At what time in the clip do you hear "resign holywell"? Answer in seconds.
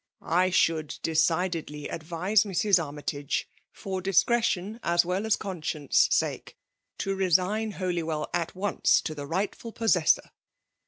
7.13-8.27